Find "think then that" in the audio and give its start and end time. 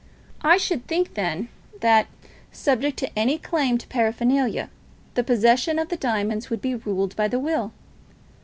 0.87-2.07